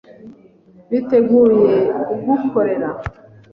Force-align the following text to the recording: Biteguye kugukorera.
Biteguye 0.91 1.63
kugukorera. 2.09 2.89